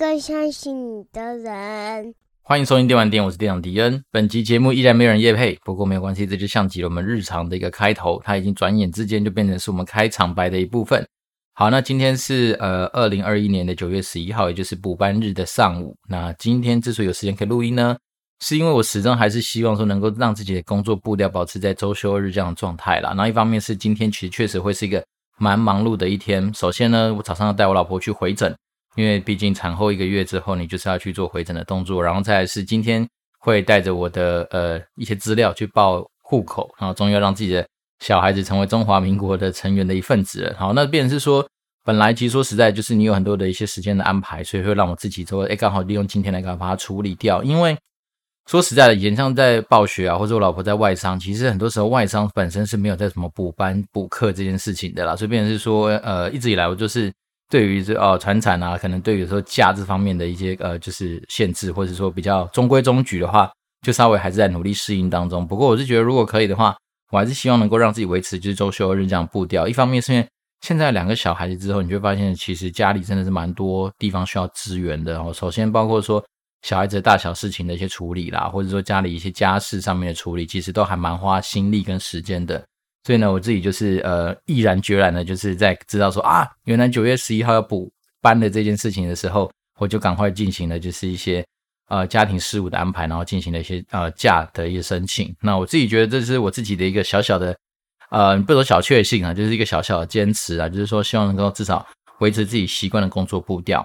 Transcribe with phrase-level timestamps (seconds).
[0.00, 2.14] 更相信你的人。
[2.42, 4.02] 欢迎收听电玩店，我是店长迪恩。
[4.10, 11.06] 本集节目依然没有人夜配，不过没有关系，这就像极了我们日常的一个开头，它已经转眼之间就变成是我们开场白的一部分。
[11.52, 15.94] 好，那今天是呃二零二一年的九月十一号，也就是补班日的上午。
[16.08, 17.94] 那今天之所以有时间可以录音呢，
[18.42, 23.12] 是因为我始终还是希望说能够让自己的工作步调保持在周休日这样的状态啦。
[23.14, 25.04] 那一方面是今天其实确实会是一个
[25.36, 26.50] 蛮忙碌的一天。
[26.54, 28.56] 首先呢，我早上要带我老婆去回诊，
[28.96, 32.02] 因为毕竟产后一个月之后，你就是要去做回诊的动作。
[32.02, 33.06] 然后再是今天
[33.38, 37.66] 会带着我的呃一些资料去报户口，然后终于要让自己的
[38.00, 40.54] 小孩子成为中华民国的成员的一份子了。
[40.58, 41.46] 好，那变成是说，
[41.84, 47.76] 本来其实说实在就是你有很多的一些时间的安排，所以会让我自己说，哎，刚好利用今天来赶快把它处理掉，因为。
[48.46, 55.14] 说实在的，以前像在暴雪啊，或者我老婆在外商，其实很多时候外商本身是没有在什么补班补课这件事情的啦。
[55.14, 57.12] 所以变成是说，呃，一直以来我就是
[57.50, 63.50] 对于这哦传产啊，可能对于说价这方面的一些呃就是限制，或者说比较中规中矩的话，
[63.82, 65.46] 就稍微还是在努力适应当中。
[65.46, 66.74] 不过我是觉得，如果可以的话，
[67.12, 69.68] 我还是希望能够让自己维持就是周休日这样步调。
[69.68, 70.26] 一方面是因为
[70.62, 75.12] 现在两个小孩子之后，你就会发现其实家里真的是蛮多地方需要支援的。
[75.12, 76.24] 然后，首先包括说。
[76.62, 82.62] 小孩子大小事情的一些处理啦，或者说家里一些家事上面的处理，其实都还蛮花心力跟时间的。
[83.04, 91.44] 所以呢，我自己就是呃毅然决然的，就是在知道说啊，原来九月十一号要补班的这件事情的时候，我就赶快进行了就是一些
[91.88, 95.34] 呃家庭事务的安排，然后进行了一些呃假的一些申请。
[95.40, 97.56] 那我自己觉得这是我自己的一个小小的
[98.10, 101.86] 呃不说小确幸啊，就是一个小小的坚持啊，就是说希望能够至少
[102.18, 103.80] 维持自己习惯的工作步调。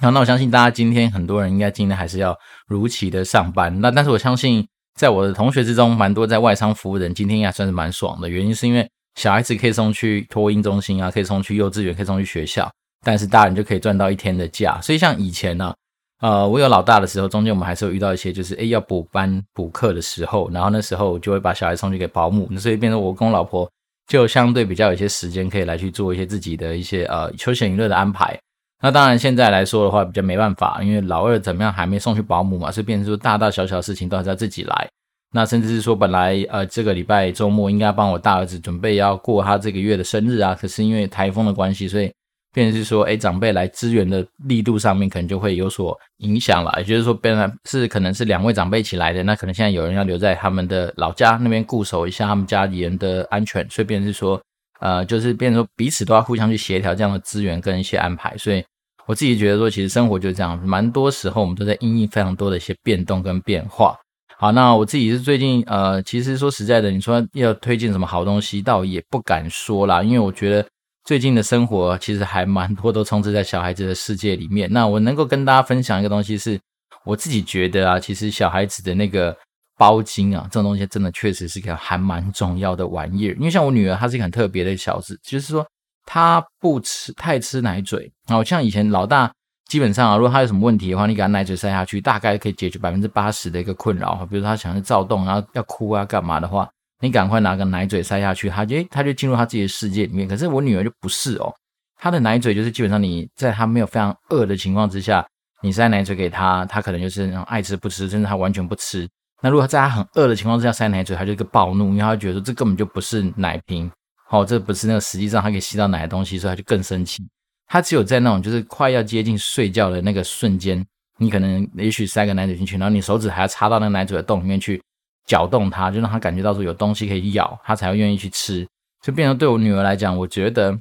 [0.00, 3.80] 好，那我相信大家今天很多人应该今天还是要如期的上班。
[3.80, 8.28] 那但是我相信，在我的同学之中，蛮多在外商服务人今天应该算是蛮爽的。
[8.28, 12.70] 原因是因为小孩子可以送去托婴中心啊，可以送去幼稚园，可以送去学校，
[13.04, 14.80] 但是大人就可以赚到一天的假。
[14.80, 15.74] 所以像以前呢、
[16.20, 23.68] 呃，我有老大的时候，中间我们还是有遇到一些就是诶要补班补课的时候，然后那时候我就会把小孩送去给保姆，所以变成我跟我老婆
[24.06, 28.38] 就相对比较有一些时间可以来去做一些自己的一些呃休闲娱乐的安排。
[28.84, 34.88] 那当然，现在来说的话比较没办法，因为老二怎么样还没送去保姆嘛，所以变成说大大小小的事情都还是要自己来。
[35.32, 42.12] 那甚至是说本来呃这个礼拜周末应该帮我大儿子准备要过他这个月的生日啊，可是因为台风的关系，所以
[42.52, 46.70] 变成是说诶长辈来支援的力度上面可能就会有所影响了。
[46.76, 54.38] 也就是说本来是可能是两位长辈一起来的，那可能现在有人要留在他们的老家那边固守一下他们家里人的安全，所以变成是说
[54.80, 58.62] 呃就是变成说彼此都要互相去协调这样的资源跟一些安排，所以。
[59.06, 63.94] 我自己觉得说，其实生活就是这样，蛮多时候我们都在因应非常多的一些变动跟变化。
[64.38, 70.66] 好，那我自己是最近呃，其实说实在的，你说要推荐什么好东西，倒也不敢说啦，因为我觉得
[71.04, 74.72] 最近的生活其实还蛮多都充斥在小孩子的世界里面。
[74.72, 76.58] 那我能够跟大家分享一个东西是，
[77.04, 79.36] 我自己觉得啊，其实小孩子的那个
[79.76, 83.34] 包金啊，这种东西真的确实是一个还蛮重要的玩意儿。
[83.34, 85.64] 因为像我女儿，她是一个很特别的小子，就是说。
[86.04, 89.32] 他不吃太吃奶嘴，好像以前老大
[89.68, 94.26] 基本上啊，如果他有什么问题的话，你给他奶嘴塞下去，大概可以解决百分之八十的一个困扰。
[94.30, 96.68] 比如他想要躁动，然后要哭啊干嘛的话，
[97.00, 100.28] 你赶快拿个奶嘴塞下去，他就他就进入他自己的世界里面。
[100.28, 101.52] 可是我女儿就不是哦，
[101.98, 105.26] 她的奶嘴就是基本上你在她没有非常饿的情况之下，
[105.62, 109.08] 你塞奶嘴给她，她可能就是那种爱吃不吃，甚至她完全不吃。
[109.40, 113.90] 那如果在她很饿的情况之下塞奶嘴，她就一个暴怒，因为她觉得这根本就不是奶瓶。
[114.34, 117.22] 哦，这不是那个实际上他可以吸到奶的东西，所以他就更生气。
[117.68, 120.84] 他只有在那种就是快要接近睡觉的那个瞬间，
[121.18, 124.82] 你可能也许塞个奶嘴进去，然后你手指还要插到那个奶嘴的洞里面去
[125.24, 128.66] 搅动它，就让他感觉到说有东西可以咬，他才会愿意去吃。
[129.00, 130.76] 就变成对我女儿来讲，我觉得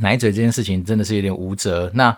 [0.00, 1.90] 奶嘴这件事情真的是有点无责。
[1.94, 2.14] 那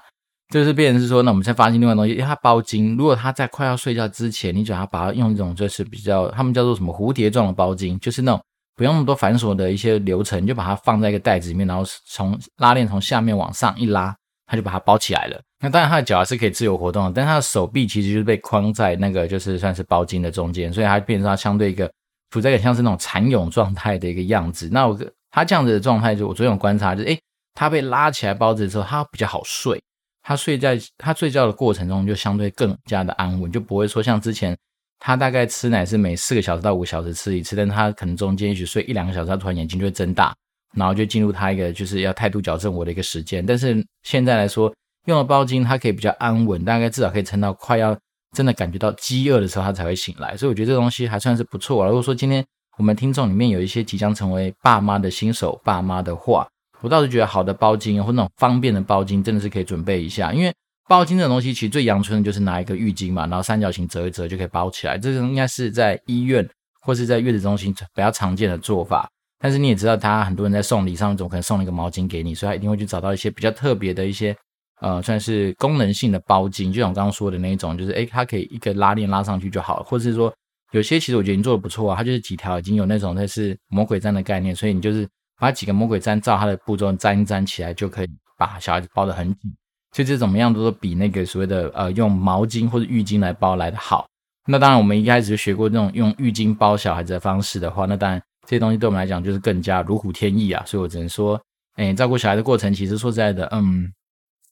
[0.51, 8.43] 就是变成是说，那我们先发现另外东西，因为它包巾，如果他在快要睡觉之前，你只要把它用一种就是比较他们叫做什么蝴蝶状的包巾，就是那种。
[8.79, 14.15] 不用那么多繁琐的一些流程，就把它放在一个袋子里面，然后从拉链从下面往上一拉，
[14.47, 15.43] 它就把它包起来了。
[15.61, 21.91] 那当然，它的脚还是可以自由活动的，但它的手臂其实就是被框在那个就是算是包巾的中间，所以它变成它相对一个
[22.31, 24.69] 处在一个像是那种蚕蛹状态的一个样子。
[24.71, 24.97] 那我
[25.33, 27.21] 它这样子的状态，就我昨天有观察，就是诶，
[27.55, 29.83] 它被拉起来包着之后，它比较好睡。
[30.23, 34.57] 它睡在它睡觉的过程中，就相对更加的安稳，就不会说像之前。
[34.99, 40.35] 他大概吃奶是每四个小时到五小时吃一次，但他可能中间也许睡一两个小时，他突然眼睛就会睁大，
[40.75, 43.45] 然后就进入他一个就是要态度矫正我的一个时间。
[43.45, 44.73] 但是现在来说，
[45.07, 47.97] 用了包巾，它可以比较安稳，大概至少可以撑到快要
[48.37, 50.37] 真的感觉到饥饿的时候，他才会醒来。
[50.37, 51.87] 所以我觉得这东西还算是不错。
[51.87, 52.45] 如果说今天
[52.77, 56.47] 我们听众里面有一些即将成为爸妈的新手爸妈的话，
[56.81, 60.53] 我倒是觉得好的包巾或那种方便的包巾真的是可以准备一下，因为
[60.89, 66.49] 包巾这种东西其实最阳春的就是拿一个浴巾嘛，然后三角形折一折就可以包起来，这个应该是在医院
[66.81, 69.09] 或是在月子中心比较常见的做法。
[69.39, 74.35] 但是你也知道，他很多人在送礼上总可能送了一个毛巾给你，所以他一定会去找到一些比较特别的一些。
[74.81, 80.33] 呃，算是功能性的包巾，就像我刚刚说的那一种，就是诶，它可以一个拉链拉上去就好了，或者是说
[80.71, 85.05] 有些其实我觉得你做的不错啊，它就是几条已经有那种类似魔鬼毡的概念，所以你就是
[85.41, 89.53] 把几个魔鬼毡照它的步骤粘一粘起来，就可以把小孩子包得很紧。
[89.93, 94.07] 所以这怎么样都比那个所谓的呃用毛巾或者浴巾来包来的好。
[94.47, 100.63] 那当然，我们一开始就学过这种用浴巾包小孩子的方式的话，那当然这些东西对我们来讲就是更加如虎添翼啊。
[100.67, 101.41] 所以我只能说，
[101.77, 103.93] 诶，照顾小孩的过程，其实说实在的，嗯。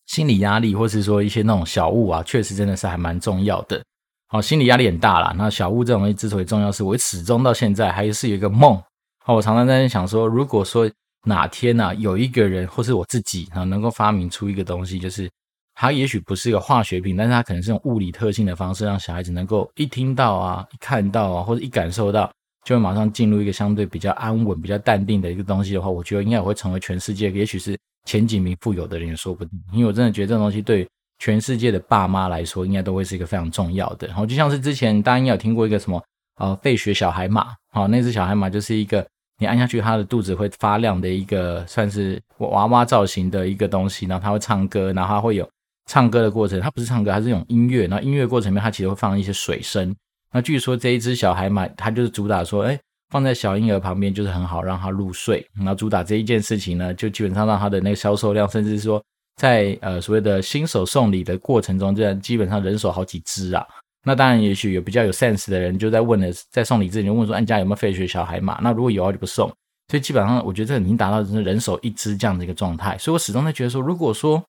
[0.06, 3.82] 心理压力，或是说一些那种小物啊，确实真的是还蛮重要的。
[4.28, 5.34] 好，心理压力很大啦。
[5.36, 8.80] 那小物这种东西之所以重要，是我始终到现在还是有一个梦。
[9.24, 10.88] 好，我常常在想说，如果说
[11.26, 15.28] 哪天呢、啊，有一个人或是我自己啊，能够发明出一个东西，就是
[15.74, 22.32] 它也许不是一个化学品，但是它可能是用物理特性的方式，让小孩子能够一听到啊，一看到啊，或者一感受到，
[22.64, 27.76] 就会马上进入一个相对比较安稳、比较淡定的一个东西的话，我觉得应该也会成为全世界，也许是。
[28.08, 30.88] 前几名富有的人也说不定，因为我真的觉得这种东西对
[31.18, 34.06] 全世界的爸妈来说，应该都会是一个非常重要的。
[34.06, 36.00] 然后就像是之前大家应该有听过一个什么
[36.36, 39.04] 呃费雪小海马，好，那只小海马就是一个
[39.38, 45.48] 你按下去它的肚子会发亮的一个算是娃娃造型的一个东西，然后它会唱歌，然后它会有
[45.86, 49.94] 唱歌的过程，它不是唱歌，它是用音乐，然后音乐过程里面它其实会放一些水声。
[50.32, 52.78] 那据说这一只小孩马它就是主打说，哎。
[53.10, 59.00] 放在小婴儿旁边就是很好让他入睡，然后主打这一件事情呢，就基本上让他的那个销售量，甚至说
[59.36, 63.64] 在呃所谓的新手送礼的过程中，这样基本上人手好几只啊。
[64.06, 68.58] 那当然，也许有比较有 sense 的人就在问了，在送礼之前就问说，你家有没有费雪小孩嘛？
[68.62, 69.48] 那如果有啊，就不送。
[69.88, 72.96] 所以基本上，我觉得这已经达到就是人手一只这样的一个状态。
[72.96, 74.42] 所以我始终在觉得说，如果说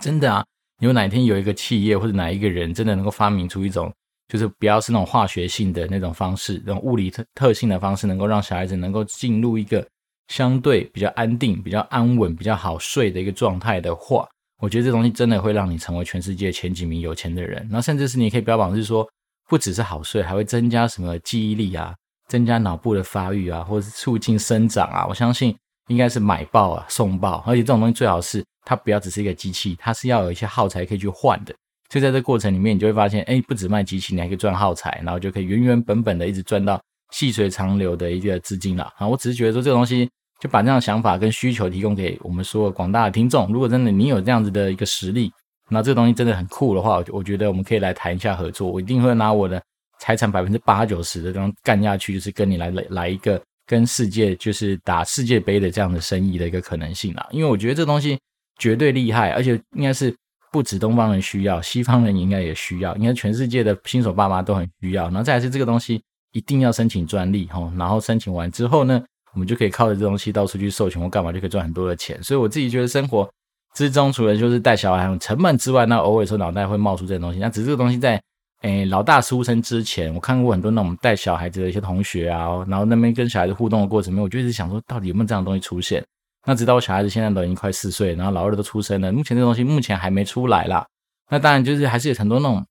[0.00, 0.44] 真的啊，
[0.78, 3.92] 有哪天有一个企业或者哪一个人真的能够发明出一种。
[4.28, 9.84] 就是不要是那种化学性的那种方式，那种物理特特性的方式，能够让小孩子能够进入一个
[10.28, 14.24] 相对比较安定、比较安稳、比较好睡的一个状态的话，
[14.60, 17.66] 我觉得这东西真的会让你成为全世界前几名有钱的人。
[17.70, 19.08] 那甚至是你可以标榜是说，
[19.48, 21.94] 不只是好睡，还会增加什么记忆力啊，
[22.28, 25.06] 增加脑部的发育啊，或者是促进生长啊。
[25.08, 25.56] 我相信
[25.88, 31.54] 应该是买爆啊，送爆，而且这种东西最好是它不要只是一个机器，它是要有一些耗材可以去换的。
[31.88, 36.80] 所以在这过程里面，你就会发现，哎，不止卖机器，你还可以赚耗材，然后就可以原原本本的一直赚到
[37.10, 38.84] 细水长流的一个资金了。
[38.98, 40.08] 啊，我只是觉得说这个东西，
[40.40, 43.46] 就把这样想法跟需求提供给我们所有广大的听众。
[43.52, 45.30] 如果真的你有这样子的一个实力，
[45.68, 48.68] 那这个东西真的很酷的话，我觉得我们可以来谈一下合作。
[48.70, 49.62] 我一定会拿我的
[49.98, 57.28] 财产百分之八九十的这样干下去，就是跟你来来来一个跟世界就是打世界杯的这样的生意的一个可能性啦。
[57.30, 58.18] 因为我觉得这东西
[58.58, 60.14] 绝对厉害，而且应该是。
[60.52, 65.04] 不止东方人需要，西方人应该也需要，应该全世界的新手爸妈都很需要。
[65.04, 66.02] 然后再是这个东西
[66.32, 69.00] 一定要申请专利哈，然后申请完之后呢，
[69.34, 72.22] 我们就可以靠着这东西到处去授权或干嘛，就可以赚很多的钱。
[72.22, 73.28] 所以我自己觉得生活
[73.74, 77.38] 之中，除了就是带小孩很沉闷之外，那偶尔说脑袋会冒出这些东西。
[77.38, 78.20] 那只是这个东西在
[78.62, 86.04] 诶老大出生之前，我看过很多那种带小孩子的一些同学啊，然后那边跟小孩子互动的过程里面，我就一直想说，到底有没有这样的东西出现？
[86.46, 90.86] 那直到我小孩子现在都已经快四岁，然后老二都出生了，目前这东西目前还没出来啦。
[91.30, 92.66] 那当然就是还是有很多那种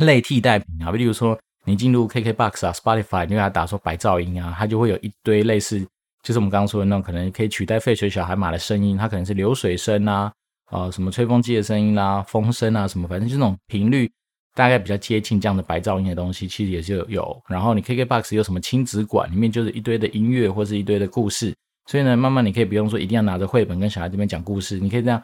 [0.00, 5.78] 类替代品啊，比如说你进入 KKBOX 啊、Spotify，你给他打说白噪音啊，它就会有一堆类似，
[6.22, 10.32] 就是我们刚刚说的那种可能可以取代废水小孩马的声音，它可能是流水声啊，
[10.70, 14.10] 啊什么吹风机的声音啦、风声啊什么，反正就那种频率
[14.54, 17.38] 大概比较接近这样的白噪音的东西，其实也是有。
[17.46, 21.54] 然后你 KKBOX 有什么亲子馆，里面就是一堆的音乐或是一堆的故事。
[21.86, 25.22] 所以呢，慢慢你可以不用说一定要拿着绘本跟小孩这边讲故事，你可以这样，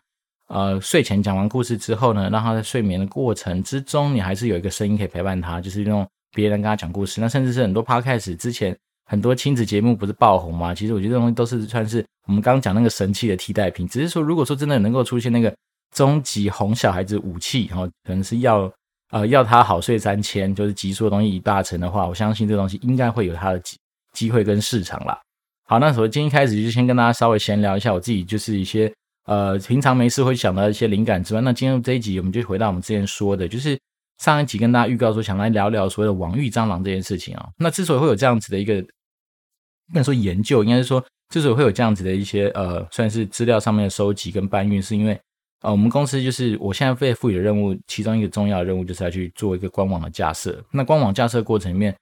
[0.48, 7.21] 呃，睡前讲完故事之后呢，让他在睡眠的过程之中，你还是有一个声音可以陪伴他，就是用别人跟他讲故事。
[7.21, 8.76] 那甚至是很多 podcast 之前
[9.07, 10.75] 很多亲子节目不是爆红吗？
[10.75, 13.87] 其实我觉得这东西都是算是我们刚刚讲那个神器的替代品。
[13.87, 15.55] 只是说，如果说真的能够出现那个
[15.95, 18.71] 终极哄小孩子武器，然后可能是要
[19.11, 23.76] 呃要他好睡三千，就是集所有东西一大成的话，我相信这东西应该会有它的机
[24.12, 25.19] 机会跟市场啦。
[25.67, 28.93] 好，那首先今天开始就先跟大家稍微闲聊一下我自己，就是一些
[29.26, 33.79] 呃平常没事会想到一些灵感之外，那今天这一集我们就回到我们之前说的，就是
[34.18, 37.49] 上一集跟大家预告说想来聊聊所谓的网域蟑螂这件事情啊。
[37.59, 45.18] 那之所以会有这样子的一个不能说研究，应该是说之所以会有这样子的一些呃算是资料上面的收集跟搬运，是因为
[45.62, 50.62] 呃我们公司就是我现在被赋予的任务，其中一个重要的任务就是要去做一个官网的架设。
[50.71, 51.94] 那官网架设过程里面。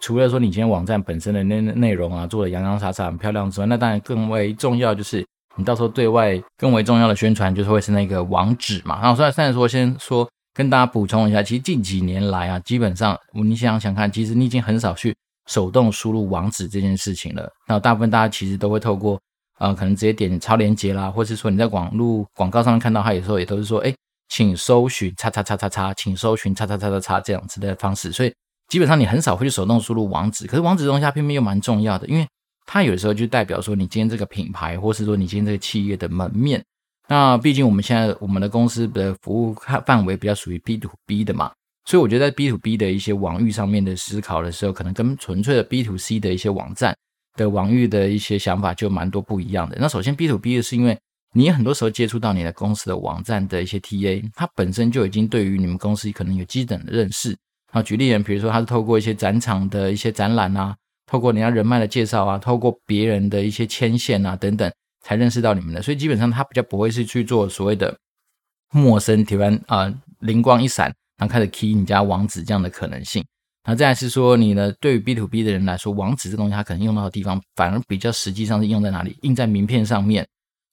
[0.00, 5.22] 除了说你今天网站本身的内内容啊，做的洋洋洒洒很漂亮之外，那当然更为重要就是
[5.56, 8.98] 你到时候对外更为重要的宣传就是会是那个网址嘛。
[9.02, 15.14] 然后虽然虽然说先说跟大家补充一下，其实近几年来啊，基本上你想想看，其实你已经很少去
[15.46, 17.50] 手动输入网址这件事情了。
[17.66, 19.20] 那大部分大家其实都会透过
[19.58, 23.92] 呃，可能直接点超链接啦，或是说你在网络广告上面看到它，有时候也都是说，哎，
[24.28, 28.12] 请搜寻叉叉叉叉叉，请搜寻叉叉叉叉叉这样子的方式。
[28.12, 28.32] 所以
[28.68, 30.46] 基本上你很少会去手动输入网址。
[30.46, 32.24] 可是网址东西它偏偏又蛮重要的，因为
[32.64, 36.64] 它有的时候就代表说你今天这个品牌，或是说你今天这个企业的门面。
[37.08, 39.54] 那毕竟我们现在我们的公司的服务
[39.86, 41.52] 范围比较属于 B to B 的嘛，
[41.84, 46.96] 所以我觉得在 B to B 的一些网域上面的思考的时候，可能跟纯粹的 B to C 的一些网站。
[47.36, 49.76] 的网域的一些想法就蛮多不一样的。
[49.80, 50.96] 那首先 B to B 的是因为
[51.32, 57.36] 你很多时候接触到你的公司的网站的一些 TA，它本身就已经对于你们公司可能有基本的认识。
[57.72, 64.72] 啊，举例人，比如说他是透过一些展场的一些展览啊，透过人家人脉的介绍啊，透过别人的一些牵线啊等等，
[65.04, 65.80] 才认识到你们的。
[65.80, 67.96] 所以基本上他比较不会是去做所谓的
[68.72, 73.24] 陌生突然啊灵光一闪，然后开始 key 你家网址这样的可能性。
[73.66, 74.70] 那再来是说，你呢？
[74.78, 79.16] 对于 B to B 的人来说，网址这东西，它可能用到的地方，反而比较实际上是用在哪里？
[79.22, 80.26] 印在名片上面，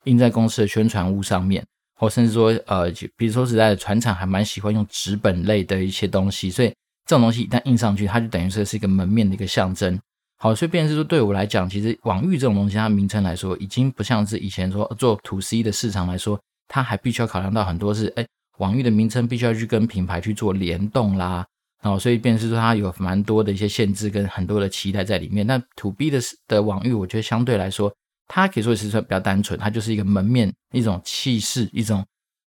[0.03, 6.67] 印在公司的宣传物上面，或甚至说，呃，比如说实在的，船厂还蛮喜欢用纸本类的一些东西，所以
[7.05, 9.97] 这种东西一旦印上去，它就等于说是一个门面的一个象征。
[10.43, 18.25] 好，所以变成是说，对我来讲，其实网域这种东西，它名称来说，已经不像是以前说做 To C 的市场来说，它还必须要考量到很多是，哎，
[18.57, 21.45] 网域的名称必须要去跟品牌去做联动啦。
[21.83, 25.45] 哦，所以便是说它有蛮多的一些限制跟很多的期待在里面。
[25.45, 27.93] 那 To B 的的网域，我觉得相对来说，
[28.27, 32.03] 它可以说是说比较单纯，它就是一个门面、一种气势、一种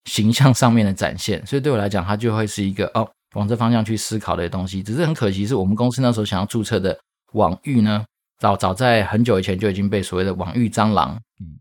[0.06, 1.46] 形象上面的展现。
[1.46, 4.82] 所以对我来讲，它就会是一个哦，往这方向去思考的东西。
[4.82, 6.98] 只是很可惜，是我们公司那时候想要注册的
[7.34, 8.04] 网域呢，
[8.40, 11.16] 早早在很久以前就已经被所谓的网域蟑螂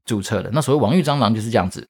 [0.05, 0.49] 注册了。
[0.51, 1.87] 那所谓网域蟑螂就是这样子，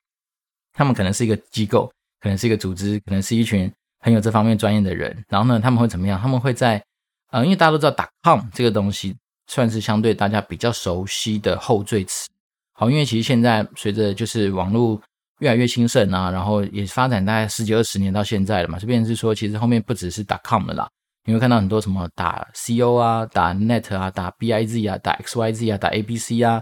[0.74, 3.72] 他们可能是一个机构，可能是一个组织，可能是一群。
[4.06, 6.20] 很有这方面专业的人，然后呢，他们会怎么样？
[6.20, 6.84] 他们会在，
[7.32, 9.16] 呃，因为大家都知道 .com 这个东西
[9.48, 12.28] 算是相对大家比较熟悉的后缀词。
[12.74, 15.02] 好，因为其实现在随着就是网络
[15.40, 20.90] 越来越兴盛啊，然后也发展大概十几二十年到现在了嘛，这边是说其实后面不只是 .com 了啦，
[21.26, 26.62] 你会看到很多什么打 co 啊，打 net 啊，打 biz 啊，打 xyz 啊，打 abc 啊，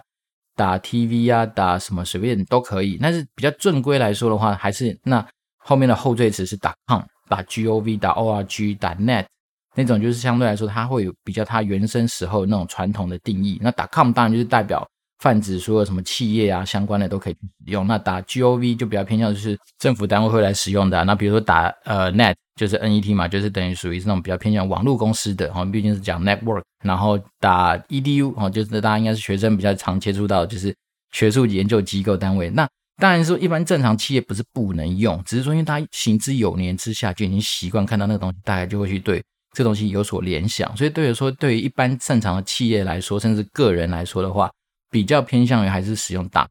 [0.56, 2.98] 打 tv 啊，打什么随便都可以。
[3.02, 5.26] 但是比较正规来说的话，还是那
[5.58, 7.02] 后面的后缀词是打 .com。
[7.28, 9.26] 打 gov 打 org 打 net
[9.74, 13.58] 那种就是相对来说，它会有比较它原生时候那种传统的定义。
[13.64, 14.86] 那打 com 当然就是代表
[15.20, 17.88] 泛指说有什么企业啊相关的都可以使用。
[17.88, 21.02] 那打 gov 就比较偏向就是政府单位会来使用的。
[21.06, 26.62] 那比如说打呃 net 就是 net 嘛，就是等于属于是那种比较偏向网络公司的，哈，毕竟是讲 network。
[26.84, 30.76] 然后打 edu 哦，就是大家应该是学生比较常接触到，就是
[31.12, 32.52] 学术研究机构单位。
[32.52, 39.24] 那当然说，一般正常企业不是不能用，只是说因为大家行之有年之下就已经习惯看到那个东西，大家就会去对
[39.56, 40.78] 这东西有所联想。
[40.78, 44.52] 所以对于说，对于一般正常的企业来说，甚至个人来说的话，
[44.92, 46.48] 比较偏向于还是使用打。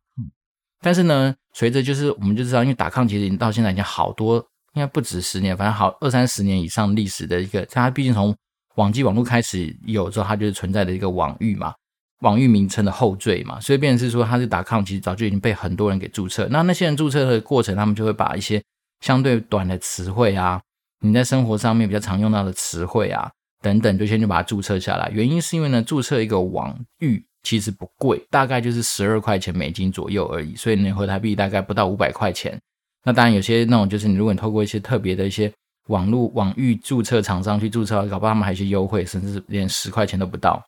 [0.82, 8.34] 但是呢，随着就是我们就知道，因为打抗其实已经到现在已经好多，应该不止十年，反正好二三十年以上历史的一个，它毕竟从
[8.76, 11.74] 网际网络开始有之后，它就是存在的一个网域嘛。
[12.20, 16.46] 网域名称的后缀嘛，所以变成是说它是 .com，其实早就已经被很多人给注册。
[16.50, 18.62] 那那些人注册的过程，他们就会把一些
[19.00, 20.60] 相对短的词汇啊，
[21.00, 23.30] 你在生活上面比较常用到的词汇啊
[23.62, 25.10] 等等，就先就把它注册下来。
[25.14, 32.60] 原因是因为呢，注册一个网域其实不贵，大概就是十二块钱美金左右而已，所以呢，合台币大概不到五百块钱。
[33.04, 35.50] 那当然有些那种就是你如果你透过一些特别的一些
[35.88, 40.62] 网络网域注册厂商去注册，搞不好他们还有一些优惠，甚至连十块钱都不到。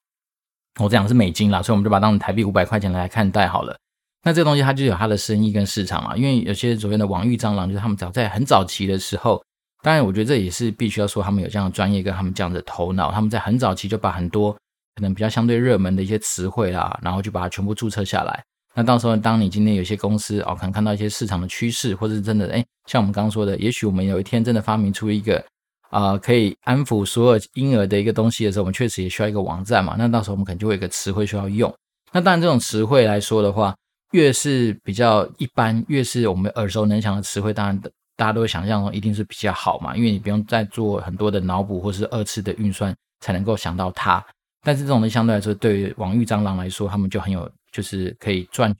[0.81, 3.77] 我讲是美金啦，所以我们就把它当成台币五百块钱来看待好了。
[4.25, 9.45] 那这个东西它就有它的生意跟市场嘛，因为有些所谓的网域蟑螂，就是他们早在很早期的时候，
[9.83, 14.53] 当然我觉得这也是必须要说他们有这样的专业跟他们这样的头脑，他们在很早期就把很多
[14.95, 18.43] 可能比较相对热门的一些词汇啦，然后就把它全部注册下来。
[18.75, 25.45] 那到时候当你今天有些公司哦，可能看到一些市场的趋势，或者是真的哎，像我们刚刚说的，也许我们有一天真的发明出一个。
[25.91, 29.95] 啊、可以安抚所有婴儿的一个东西的时候，我们确实也需要一个网站嘛。
[29.99, 31.71] 那到时候我们可能就会有一个词汇需要用。
[32.13, 33.77] 那当然，这种词汇来说的话，
[34.13, 37.79] 越是比较一般，越是我们耳熟能详的词汇，当然
[38.17, 44.25] 大家都会想象中一定是比较好嘛，因为你不用再做很多的脑补或是二次的运算才能够想到它。
[44.63, 48.73] 但是这种呢，相对来说，对于网域蟑螂来说，他们就很有就是可以赚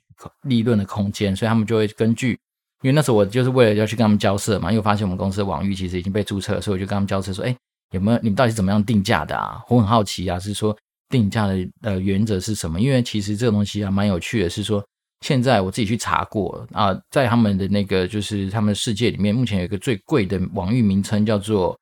[0.43, 2.39] 利润的空间，所以他们就会根据。
[2.81, 7.55] 因为那时候我就是为了要去跟他们交涉嘛，因为发现我们公司的网域其实已经被注册了，所以我就跟他们交涉说，哎，
[7.91, 9.63] 有没有你们到底怎么样定价的啊？
[9.69, 12.81] 我很好奇啊，是说定价的呃原则是什么？
[12.81, 14.85] 因为其实这个东西啊蛮有趣的，是说
[15.21, 21.79] 现在我自己去查过啊，在他们的那个就是他们的世界里面，目前有一个最贵的网域名称叫做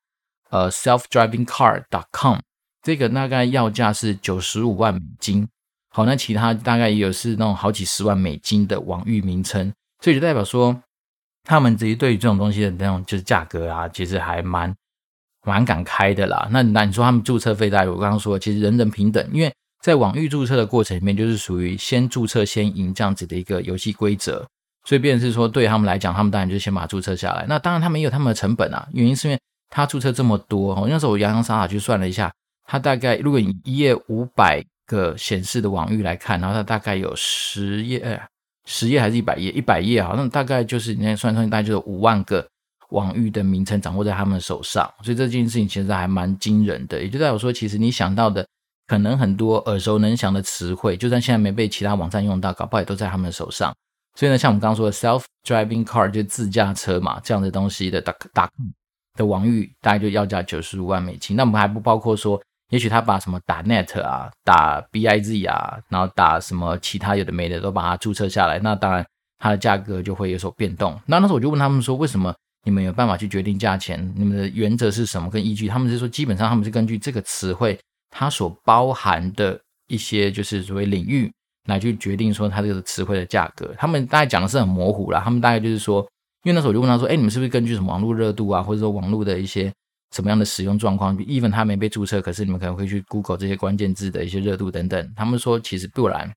[0.50, 2.38] 呃 selfdrivingcar.com，
[2.80, 5.48] 这个大概要价是九十五万美金。
[5.92, 10.82] 好，那其他大概也有是那种好几十万美金的网域名称，所以就代表说，
[11.44, 14.74] 他们自己对于这种东西的那种就是价格啊，其实还蛮
[15.44, 16.48] 蛮敢开的啦。
[16.50, 19.52] 那那你说他们注册费，大概我刚刚说，其实人人平等，因为。
[19.82, 24.46] 在网域注册的过程里面，就是属于先注册先赢这样子的一个游戏规则，
[24.84, 27.44] 所以变成是说，对他们来讲，他们当然就先把它注册下来。
[27.48, 32.32] 那当然，他们也有他们的成本啊，原因是因为他注册这么多，那时候我洋洋洒洒去算了一下，
[32.64, 38.20] 他大概如果你一页五百个显示的网域来看，然后它大概有十页，
[38.66, 39.50] 十页还是一百页？
[39.50, 42.46] 一百页好像大概就是你那算算，大概就是五万个
[42.90, 47.02] 网域的名称掌握在他们手上，所以这件事情其实还蛮惊人的。
[47.02, 48.46] 也就代表说，其实你想到的。
[48.88, 53.74] 可能很多耳熟能详的词汇，就算现在没被其他网站用到，搞不好也都在他们手上。
[54.16, 58.50] 所以呢，像我们刚刚说的 self-driving car 就是自驾车嘛，这样的东西的打打
[59.14, 61.34] 的网域大概就要价九十五万美金。
[61.34, 62.38] 那我们还不包括说，
[62.72, 69.06] 也许他把什么打 net 啊、打 biz 啊，然后打什么其他有的没的都把它注册下来，那当然
[69.38, 70.98] 它的价格就会有所变动。
[71.04, 74.12] 那那时候我就问他们说，为什么你们有办法去决定价钱？
[74.16, 75.68] 你们的原则是什么跟依据？
[75.68, 77.78] 他们是说，基本上他们是根据这个词汇。
[78.14, 81.32] 它所包含的一些就是所谓领域
[81.66, 85.22] 来去决定说它这个词汇的价格，他们大概讲的是很模糊啦。
[85.24, 86.06] 他们大概就是说，
[86.44, 89.72] 因为那时候我就问他说：“哎，你们是不是根据什么网络热度啊，或者说网络的一些
[90.12, 96.32] 什么样的使用状况？even 他没被注册，可是你们可能会去 Google 这些关键字的一些热度等等。”他们说其实不然，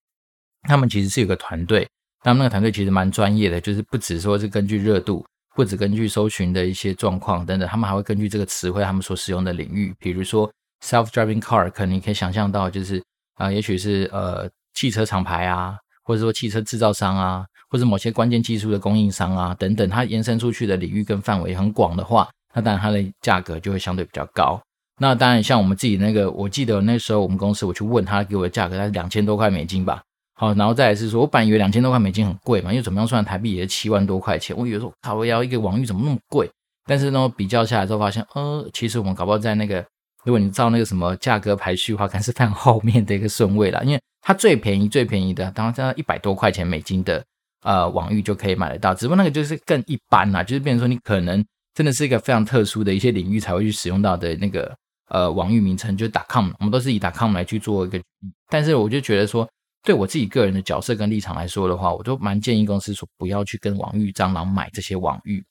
[0.63, 1.87] 他们其实是有个团队，
[2.21, 10.51] 他们那个团队其实蛮专业的，就是不只说是根据热度，不只根据搜寻的一些状况等等，他们还会根据这个词汇他们所使用的领域，比如说。
[10.83, 13.01] Self-driving car，可能你可以想象到，就是
[13.35, 24.59] 啊、也许是呃汽车厂牌啊，或者说汽车制造商啊，或者某些关键技术的供应商啊等等，它延伸出去的领域跟范围很广的话，那当然它的价格就会相对比较高。
[24.97, 30.01] 那当然，像我们自己那个，我记得那时候我们公司我去问他给我的价格，大概两千多块美金吧。
[30.35, 36.49] 好，然后再来是说，我本来以为两千多块美金很贵嘛，因为怎么样算台币也是七万多块钱，我以为说，靠，我要一个网域怎么那么贵？
[36.87, 39.85] 但是呢，比较下来之后发现，呃，其实我们搞不好在那个。
[40.23, 47.23] 如果你照那个什么价格排序的话，看是非常后面的一个顺位啦，因为它最便宜最便宜的，当然在一百多块钱美金的
[47.61, 54.75] 呃网域就可以买得到，只不过那个就是更一般啦，就是变成说你可能真的是一个非常特殊的一些领域才会去使用到的那个
[55.09, 58.01] 呃网域名称，就是 .com，我们都是以 .com 来去做一个，
[58.49, 59.47] 但是我就觉得说，
[59.83, 65.45] 对我自己个人的角色跟立场来说的话，我都蛮建议公司说不要去跟网域蟑螂买这些网域，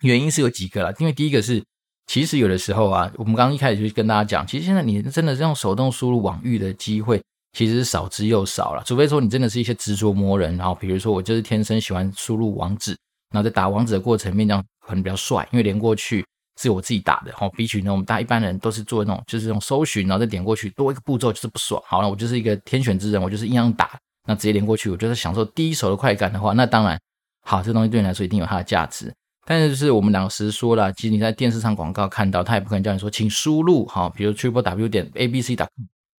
[0.00, 1.62] 原因是有几个啦，因为第一个是。
[2.08, 8.82] 其实有的时候啊，我们刚刚一开始就跟大家讲，其实现在你真的是用手动输入网域的机会，其实是少之又少了。
[8.84, 12.98] 除非说你真的是一些执着魔人，然后比如说我就是天生喜欢输入网址，
[13.32, 16.24] 然后在打王者的过程面这样可能比较帅，因为连过去
[16.60, 17.32] 是我自己打的。
[17.34, 21.82] 好，比起呢，我们大一般人都是做那种就是这种搜寻，然后再点过去，多一个步骤就是不爽。
[21.86, 27.00] 好了，我就是一个天选之人，我就是硬要打，那直接连过去，我就是享受第一手的快感的话，那当然
[27.44, 29.12] 好，这东西对你来说一定有它的价值。
[29.44, 35.68] 但是就是我们两个实说了，其实你在电视上广告看到，他也不可能叫你说请输入哈，比如 triple w 点 a b c 打，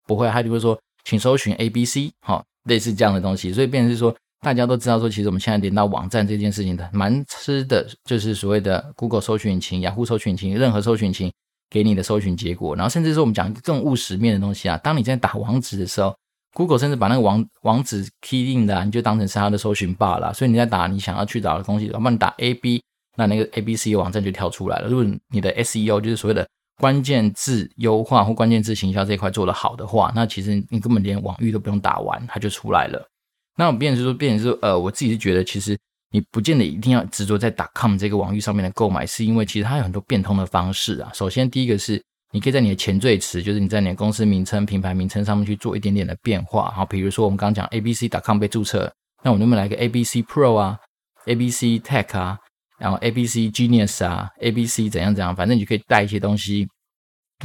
[0.06, 3.54] 不会，他就会说请搜寻 a b c 哈，类似这样的东西。
[3.54, 11.32] 所以变成是说，大家都知道说，其实我们现在连到网站这件事情的蛮吃的，就是所谓的 Google 搜寻引擎、雅虎搜寻引擎、任何搜寻引擎
[11.70, 12.76] 给你的搜寻结果。
[12.76, 16.14] 然后甚至说我们讲更务实面的东西啊，当你在打网址的时候
[16.54, 20.34] ，Google 甚至把那个网网址 key in 的、啊，你就当成是它的搜寻罢了。
[20.34, 22.82] 所以你在打你想要去找的东西，要不然你打 a b。
[23.16, 24.90] 那那个 A B C 网站就跳出来了。
[24.90, 26.48] 如果你的 S E O 就是所谓的
[26.80, 33.08] 关键字优化或关键字行销这一块做得好的话，那其实你根本连网域都不用打完，它就出来了。
[33.56, 35.78] 那我变成是说，变成是说，呃，我自己是觉得，其实
[36.12, 41.12] 你不见得一定要执着在 .com 这个网域上面的购买，是因为其实它有很多变通的方式啊。
[41.14, 46.72] 首先，第一个是你可以在你的前缀词，就是你在你的公司名称、品牌名称上面去做一点点的变化。
[46.72, 48.92] 好，比如说我们刚刚讲 A B C .com 被注册，
[49.24, 50.78] 那我能不能来个 A B C Pro 啊
[51.26, 52.38] ，A B C Tech 啊？
[52.80, 56.68] 然后 A B C Genius 啊，A B C 怎样怎样，反正你就可以带一些东西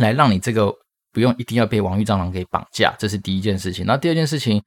[0.01, 0.75] 来让你这个
[1.13, 3.85] 不用一定要被网域蟑螂给绑架，这是第一件事情。
[3.85, 4.61] 然后第二件事情，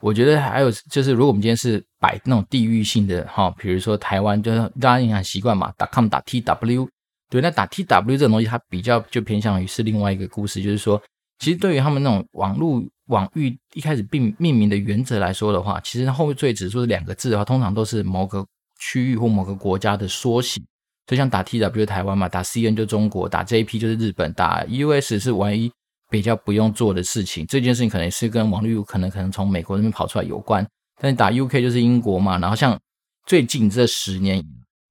[0.00, 6.88] 我觉得还有就是，如果我们今天是摆那种地域性的哈，比如说台湾，就是大家也很习惯嘛，打 com 打 T W，
[7.30, 11.00] 对，那打 T W 这种东西，它比较就偏向于是另外一个故事，就是说，
[11.38, 18.44] 其实对于他们那种网络网域一开始并命名的原则来说的话，其实后面最只说是两个字的话，通常都是某个。
[18.80, 20.62] 区域或某个国家的缩写，
[21.04, 25.72] 就像打 TW 台湾嘛，打 CN 就中国，打 JP 就是日本，打 US 是唯一
[26.08, 27.46] 比较不用做的事情。
[27.46, 30.66] 这件事情可能是跟网络可能可能从美国那边跑出来有关，
[31.00, 32.38] 但是打 UK 就是英国嘛。
[32.38, 32.78] 然后像
[33.26, 34.42] 最近这十年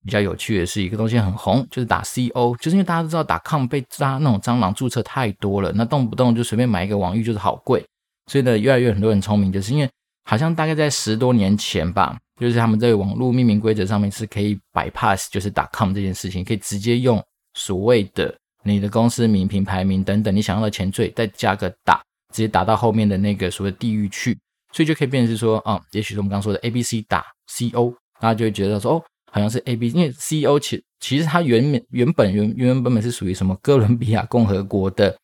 [0.06, 7.86] 比较有趣的是一个东西很红，就是打 CO，就是因为大家都知道打 com 被扎那种蟑螂注册太多了，那动不动就随便买一个网域就是好贵，
[8.32, 9.90] 所以呢，越来越很多人聪明，就是因为
[10.24, 17.22] 好像大概在十多年前吧，就是他们在网络命名规则上面是可以 bypass，就是打 com 这件事情，可以直接用
[17.56, 18.34] 所谓的
[18.68, 22.02] 你的公司名、品牌名等等你想要的前缀，再加个打，
[22.34, 24.38] 直接打到后面的那个所谓地域去，
[24.74, 29.04] 所以就可以变成是说，啊、嗯，也许是我们刚说的 A B C 打 C O，大家就会觉得说，哦。
[29.30, 35.16] 好像是 A B，因为 C O 其其实它原原本原原原本本是属于什么哥伦比亚共和国的，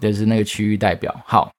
[0.00, 1.14] 就是那个区域代表。
[1.24, 1.50] 好，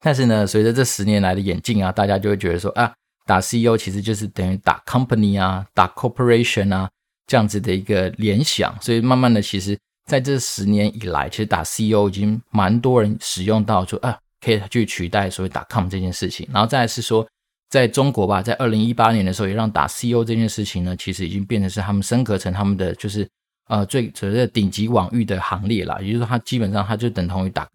[0.00, 2.92] 但是呢，随着这十年来的演进啊，大家就会觉得说啊，
[3.24, 6.90] 打 C O 其实就是等于打 company 啊，打 corporation 啊
[7.28, 8.76] 这样子的一个联想。
[8.82, 16.48] 所以慢慢的，其实在这十年以来，其实打 C O 已经蛮多人使用到说啊，可以去取代所谓打 com 这件事情。
[16.52, 17.24] 然后再是说。
[17.70, 23.28] 在中国吧，在二零一八年的时候，也让打 CO 这件事情呢，其实已经变成是他们升格成他们的就是
[23.68, 26.02] 呃最所谓的顶级网域的行列了。
[26.02, 27.68] 也就是说，它基本上它就等同于打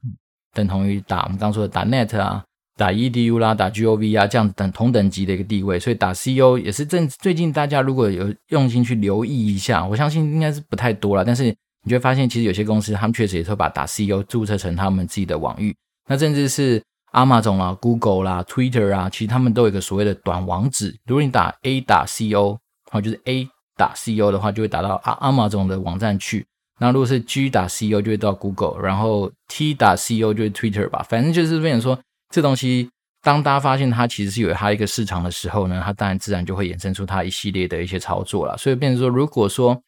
[0.51, 2.43] 等同于打我们刚刚说的打 net 啊，
[2.75, 5.79] 打 edu 啦，打 gov 啊这样等同等级的一个地位。
[5.79, 11.23] 所以打 CO 也是正最近大家如果有用心去留意一下，我相信应该是不太多了。
[11.23, 15.75] 但是你就会发现，其实有些公司他们确实也会把打 CO 注册成他们自己的网域，
[16.07, 16.81] 那甚至是。
[17.13, 20.97] Amazon 啦、Google 啦、Twitter 啊，其实他们都有一个所谓的短网址。
[21.05, 22.57] 如果你打 A 打 CO，
[22.89, 26.43] 好，就是 A 打 CO 的话，就会打到 Amazon 的网站去。
[26.79, 31.05] 那如果是 G 打 CO，就会到 Google，然后 T 打 CO 就是 Twitter 吧。
[31.07, 31.99] 反正就是变成说，
[32.33, 32.89] 这东西
[33.21, 38.57] 当大家发现它其实是有它一个市场的时候呢，它当然自然就会衍生出它一系列的一些操作了。
[38.57, 39.79] 所以变成说，如果说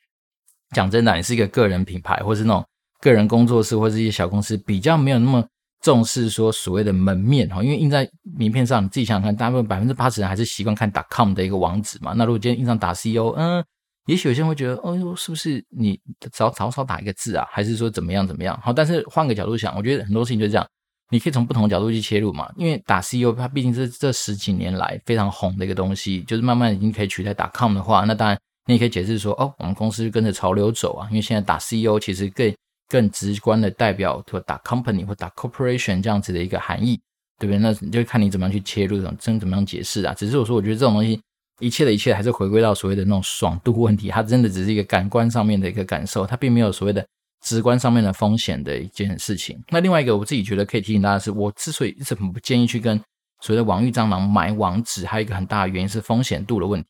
[0.75, 2.63] 讲真的，你是一个个人品牌，或是那种
[3.01, 5.43] 个人工作室，或是一些小公司，比较没有那么。
[5.81, 12.11] 重视说所谓的门面哈，因为印在名片上，你自己想想看，大部分百分之八十人还是习惯看 .com 的一个网址嘛。
[12.13, 13.63] 那如果今天印上打 CO，嗯，
[14.07, 15.99] 也许有些人会觉得，哦哟，是不是你
[16.33, 17.45] 少少少打一个字啊？
[17.51, 18.59] 还是说怎么样怎么样？
[18.63, 20.67] 好，但是换个角度想，我觉得很多事情就是这样，
[21.11, 22.51] 你可以从不同的角度去切入嘛。
[22.55, 28.35] 因为打 CO 它毕竟是这十几年来非常红的一个东西，就是慢慢已经可以取代 .com 的话，那当然
[28.65, 31.07] 你也可以解释说，哦，我们公司跟着潮流走啊。
[31.09, 32.53] 因为现在打 CEO 其实更。
[32.87, 36.95] 更直观的代表，或打 company 或打 corporation 这样子的一个含义，
[37.39, 37.57] 对不对？
[37.57, 40.13] 那你就看你怎么样去切入，真怎么样解释啊？
[40.13, 41.19] 只是我说，我觉得这种东西，
[41.59, 47.03] 一切的一切还是回归到所谓的那种爽度问题，它真的只是一个感官上面的一个感受，它并没有所谓的
[47.43, 49.59] 直观上面的风险的一件事情。
[49.69, 53.01] 那另外一个，我自己觉得可以提醒大家的是，我之所以一直很不建议去跟
[53.41, 56.87] 所谓的网域蟑螂买网址，还有一个很大的原因是风险度的问题。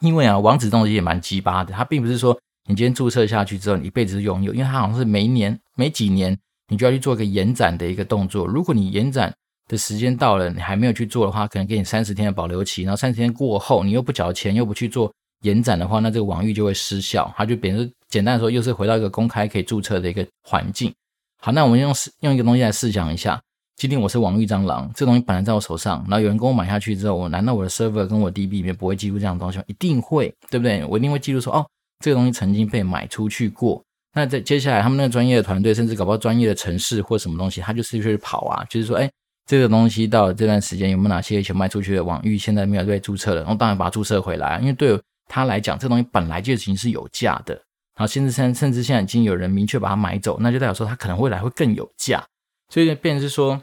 [0.00, 2.38] 因为啊，网址东西也蛮鸡巴的，它并不是说。
[2.70, 8.46] 你今天注册下去之后，你一辈子都拥有，因为它好像是每一年、每几年，你就要去做一个延展的一个动作。
[8.46, 9.34] 如果你延展
[9.68, 12.82] 的时间到了，你还没有去做的话，可能给你三十天的保留期。
[12.82, 15.10] 然后三十天过后，你又不缴钱，又不去做
[15.44, 17.32] 延展的话，那这个网域就会失效。
[17.38, 20.92] 它就变成简单的说，又是回到一个公开可以注册的一个环境。
[21.40, 23.40] 好，那我们用用一个东西来试想一下，
[23.78, 29.62] 今天我是网域蟑螂，这东西本来在我手上，然后有人跟我买下去之后，我难道我的 server 跟我 DB 里面不会记录这样的东西吗？
[29.68, 30.84] 一定会，对不对？
[30.86, 31.64] 我一定会记录说，哦。
[32.04, 33.80] 这个东西曾经被买出去过，
[34.14, 39.08] 那在接下来他们那个专业的团队，甚至搞不好专业的城市或什么东西，他就是去跑啊，就是说，哎，
[39.46, 43.42] 这个东西到这段时间有没有哪些以前卖出去的网域现在没有被注册了？
[43.42, 47.54] 然后当然把它注册回来，因为对他来讲，这东西本来就已经是有价的，
[47.94, 52.24] 然后甚至甚甚至现在已经有人明确把它买走，那就代表说它可能未来会更有价，
[52.72, 53.60] 所以变成是说，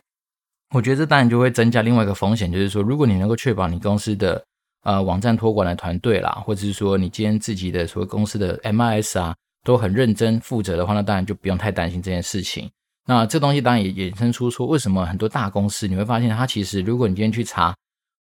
[0.73, 4.43] 我觉得这当然就会增加另外一个风险，就是说，如果你能够确保你公司的。
[4.86, 12.69] 呃，网站托管的团队啦，或者是说你今天自己的所谓公司的 MIS 啊，都很认真负责的话，那当然就不用太担心这件事情。
[13.08, 17.75] 那这东西当然也衍生出说，为什么很多大公司你会发现它其实，如果你今天去查，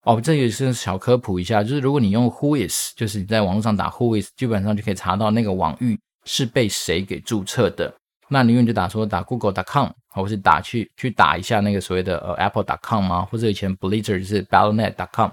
[0.03, 7.91] 哦，这也是小科普一下，就是如果你用 Whois，就是你在网络上打 Whois，基本上就可以查到那个网域是被谁给注册的。
[8.29, 15.31] 那你用就打说打 Google.com，或是打去去打一下那个所谓的呃 Apple.com 啊，或者以前 Blizzard 就是 Battle.net.com。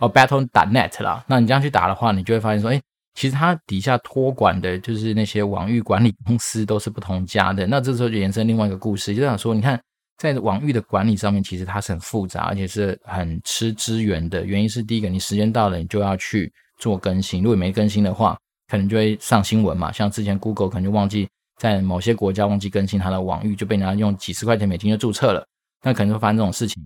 [0.00, 2.80] 哦，Battle.net 啦，那你这样去打的话，你就会发现说，哎，
[3.14, 7.64] 其实它底下托管的就是那些网域管理公司都是不同家的。
[7.64, 9.80] 那这时候就延伸另外一个故事，就想说，你看
[10.18, 14.44] 在网域的管理上面，其实它是很复杂，而且是很吃资源的。
[14.44, 18.36] 原因是第一个，你时间到了，你就要去做更新，如果没更新的话，
[18.68, 19.92] 可能就会上新闻嘛。
[19.92, 25.46] 像之前 Google 可能就忘记在某些国家忘记更新它的网域，就被人家用几十块钱美金就注册了，
[25.82, 26.82] 那可能会发生这种事情。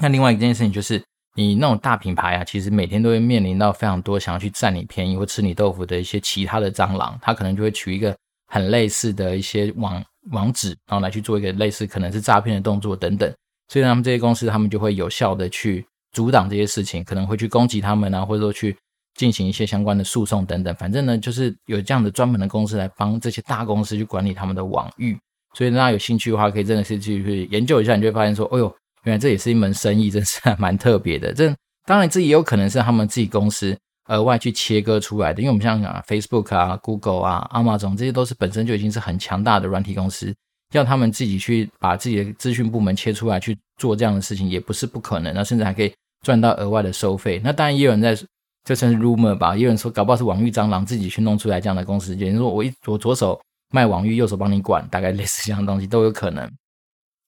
[0.00, 1.02] 那另外一件事情就是。
[1.34, 8.14] 你那种大品牌啊，其实每天都会面临到非常多想要去占你便宜或吃你豆腐的一些其他的蟑螂，他可能就会取一个
[8.48, 13.32] 很类似的一些网网址，然后来去做一个类似可能是诈骗的动作等等。
[13.68, 18.76] 所以他们这些公司，他们就会有效的去阻挡这些事情，可能会去攻击他们啊，或者说去
[19.14, 20.74] 进行一些相关的诉讼等等。
[20.74, 25.16] 反正呢，就是有这样的专门的公司来帮这些大公司去管理他们的网域。
[25.54, 31.32] 所以大家有兴趣的话，可以真的是去去研究一下，你就会发现说，哦呦，原来这也是一门生意，真是还蛮特别的。
[31.34, 33.76] 这当然这也有可能是他们自己公司
[34.08, 40.34] 额外去切割出来的，因为我们像啊，Facebook 啊、Google 啊、Amazon 这些都是本身就已经是很强大的软体公司。
[40.72, 45.34] 要他们自己去把自己的资讯部门切出来去做这样的事情，也不是不可能。
[45.34, 45.92] 那甚至还可以
[46.24, 47.38] 赚到额外的收费。
[47.44, 48.16] 那当然也有人在，
[48.64, 49.56] 这算是 rumor 吧？
[49.56, 52.14] 也有人说，搞不好是网域蟑螂自己去弄出来这样的公司。
[52.16, 56.44] 也就是说，我一我左手卖网域，右手帮你管，大概类似这样的东西都有可能。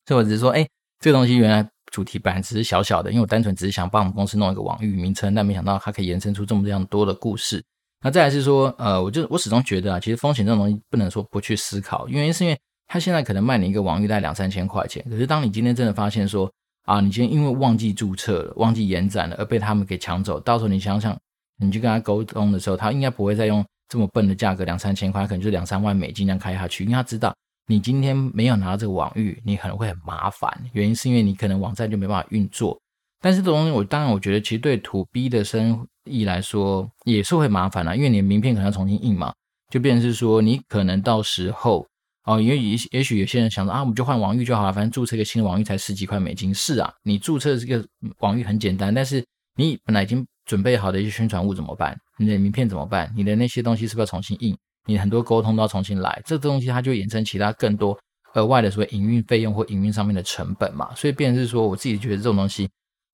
[0.06, 0.66] 所以我只是说，哎，
[1.00, 7.62] 这个东西原来主题本来只是小小的，因为我单纯只是想帮我们公司弄一个网域名称，但没想到它可以延伸出这么这样多的故事。
[8.02, 12.58] 那再来是说，呃，我就我始终觉得啊，其实风险这种东西不能说不去思考，原因是因为。
[12.86, 16.52] 他现在可能卖你一个网域大概两三千块钱，可是当你今天真的发现说
[16.84, 21.18] 啊，你今天因为忘记注册了、忘记延展了而被他们给抢走，到时候你想想，
[21.58, 27.34] 你去跟他沟通的时候，他应该不会再用这么笨的价格两三千块，可能就两三万美金这样开下去，因为他知道
[27.66, 30.52] 你今天没有拿到这个网域，你可能会很麻烦。
[30.72, 32.78] 原因是因为你可能网站就没办法运作。
[33.20, 39.32] 但是这东西我当然我觉得其实对土 B 的生意来说也是会麻烦啦，因为你的名片可能要重新印嘛，
[39.70, 41.86] 就变成是说你可能到时候。
[42.26, 46.54] 哦，因为也也许有些人想说啊，我们就换网域就好了，反正注册一个新的网域才十几块美金。
[46.54, 47.86] 是啊，你注册这个
[48.20, 49.22] 网域很简单，但是
[49.56, 51.96] 你本来已经准备好的一些宣传物怎么办？
[52.18, 53.12] 你的名片怎么办？
[53.16, 54.56] 你的那些东西是不是要重新印？
[54.86, 57.98] 你很多沟通都要重新来，这东西它就衍生其他更多
[58.34, 60.90] 额外的所谓营运费用或营运上面的成本嘛。
[60.94, 62.68] 所以变成是说，我自己觉得这种东西。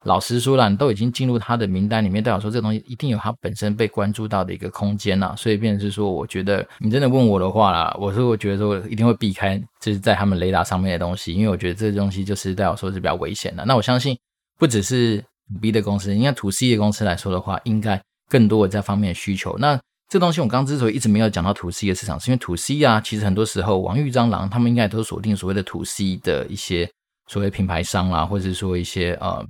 [0.06, 5.34] 老实说了，你都已经进入他的名单里面，代表说这东西一定有他本身被关注到的一个空间呐。
[5.36, 13.62] 所以，变成是说，我觉得你真的问我的话啦，我说我觉得说一定会避开，就是在他们雷达上面的东西，因为我觉得这东西就是代表说是比较危险的。
[13.66, 14.18] 那我相信，
[14.58, 15.22] 不只是
[15.58, 19.56] B 的公司，应该 To C 的公司来说的话，应该更多的这方面的需求。
[19.58, 26.90] 那这东西我刚之所以一直没有讲到 To C 的市场，是因为 To C 啊，其实很多时候网域蟑螂他们应该都锁定所谓的 To C 的一些
[27.28, 29.46] 所谓品牌商啦，或者是说一些呃。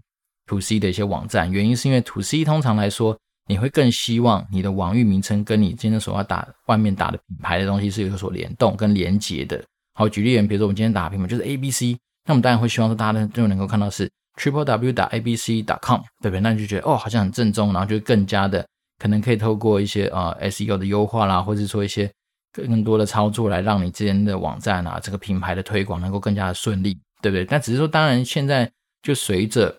[0.46, 9.62] To C 的一些网站，原因是因为 To C 通常来说，你会更希望你的网域名称跟你今天所要打外面打的品牌的东西是有所联动跟连接的。
[9.94, 16.40] 好，举例，比如说我们今天打的品牌就是 A B C，那我们当然会希望说大家都能够看到是 Triple W 打 A B C 点 com，对不对？
[16.40, 18.66] 那你就觉得哦，好像很正宗，然后就更加的
[18.98, 22.10] 可能可以透过一些呃 SEO 的优化啦，或者说一些
[22.52, 27.44] 更多的操作来让你之间的网站啊这个品牌的推广能够更加的顺利，对不对？
[27.44, 28.70] 但只是说，当然现在
[29.02, 29.78] 就随着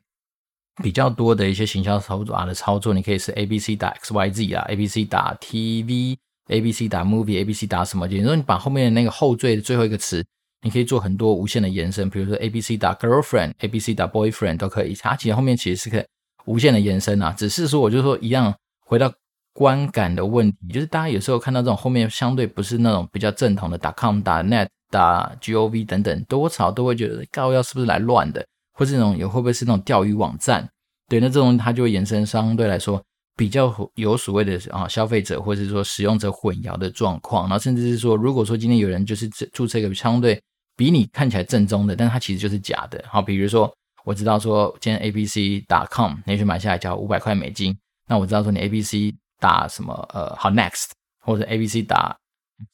[0.81, 6.71] 比较多的一些行销手法的操作，你可以是 A B C 打 X Y Z 啊，A B C 打 T V，A B
[6.71, 8.07] C 打 Movie，A B C 打什么？
[8.07, 10.25] 就是说你把后面的那个后缀的最后一个词，
[10.63, 14.93] 你可以做很多无限的延伸，比如说 A B C 打 Girlfriend，A B C 打 Boyfriend 都可以。
[14.93, 16.03] 它其实后面其实是可以
[16.45, 18.53] 无限的延伸啊，只是说我就说一样，
[18.85, 19.11] 回到
[19.53, 28.45] 观感的问题，就是大家有时候看到这种后面相对不是那种比较正统的打 com 打 net 打 gov 等等，多少都会觉得膏药是不是来乱的？
[28.73, 30.67] 或是那种有会不会是那种钓鱼网站？
[31.09, 33.01] 对，那这种它就会延伸相对来说
[33.35, 40.41] 比较有所谓的啊消费者或者是说使用者混淆的状况，然后甚至是说，如果说今天有人就是注册一个相对
[40.81, 42.99] 比你看起来正宗的，但它其实就是假的。
[43.07, 43.71] 好，比如说
[44.03, 45.59] 我知道说今天 A B C.
[45.67, 50.89] 打 com，你去买下来交五百块美金，那我知道说你 abc 打什么呃好 next
[51.23, 52.17] 或者 abc 打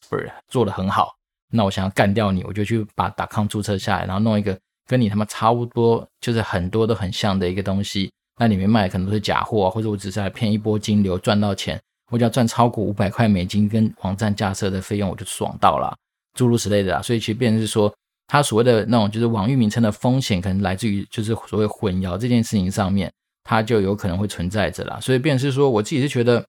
[0.09, 1.13] 不是做的很好，
[1.51, 4.57] 那我想要干掉你，我就去把打 .com 注册下来，然后弄一个。
[4.89, 11.77] 跟你他妈差不多，就是很多都很像的一个东西，那里面卖的可能都是假货，或者我只是来骗一波金流赚到钱，
[12.09, 15.93] 我只要赚超过五百块美金跟网站架设的费用，我就爽到了，
[16.37, 17.01] 诸如此类的啦。
[17.01, 17.93] 所以其实变成是说，
[18.27, 23.11] 它所谓的那种就是网域名称的风险，可能来自于就是所谓混淆这件事情上面，
[23.43, 24.99] 它就有可能会存在着啦。
[25.01, 26.45] 所以变是说，我自己是觉得，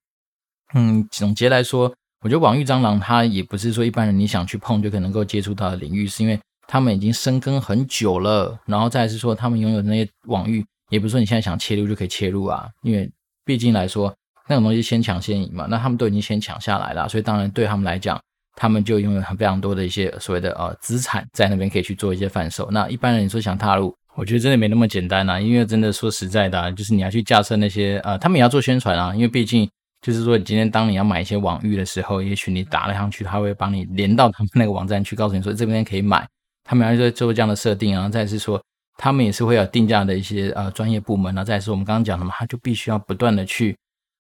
[0.75, 6.39] 嗯，总结来说，我觉得网域蟑螂它也不是说一般人你想去碰就可能够接触到的领域，是因为。
[6.71, 13.11] 他们已经深耕很久了，然后再是说，他们拥有的那些网域，也不是说你现在想切入就可以切入啊，因为
[13.43, 14.15] 毕竟来说，
[14.51, 18.21] 那种东西先抢先赢嘛，那他们都已经先抢下来了，所以当然对他们来讲，
[18.61, 22.69] 他们就拥有很非常多的一些所谓的呃资产在那边可以去做一些贩售。
[22.73, 29.71] 那一般人说想踏入，我觉得真的没那么简单啊，因为真的说实在的啊，就是你要去架设那些呃，他们也要做宣传啊，因为毕竟
[30.03, 36.27] 就是说，你今天当你要买一些网域的时候，也许你打了上去，他会帮你连到他们那个网站去，告诉你说这边可以买。
[36.65, 38.61] 他们要做这样的设定，然后再是说，
[38.99, 43.75] 他们也是会有定价的一些呃专业部门，啊再是我们刚刚讲的嘛，他就必须要不断的去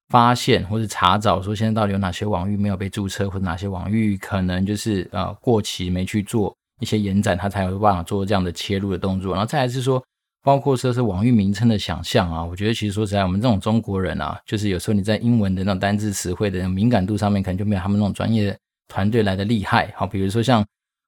[0.08, 9.32] 发现或者查找，说现在到底有哪些网域没有被注册，或者哪些网域可能就是呃过期没去做一些延展，他才有办法做这样的切入的动作。
[9.32, 10.02] 然后再来是说，
[10.42, 19.92] 包括说是网域名称的想象啊，我觉得其实说实在，我们这种中国人啊，就是有时候你在英文的那种单字词汇的敏感度上面，可能就没有他们那种专业团队来的厉害。
[19.94, 20.64] 好，比如说像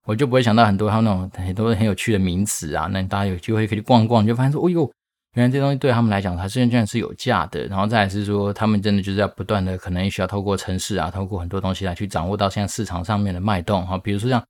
[0.06, 4.90] 我就不会想到很多他们那种很多很有趣的名词啊，那大家有机会可以逛逛，你就发现说，哦呦，
[5.34, 7.64] 原来这东西对他们来讲，它实际上是有价的。
[7.66, 13.86] 然后再来是说，他们真的就是要不断的，可能需要透过城市啊，透过很多东西来去掌握到现在市场上面的脉动。
[13.86, 14.44] 哈，比如说像